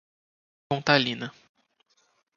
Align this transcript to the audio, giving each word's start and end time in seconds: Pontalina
Pontalina 0.67 1.31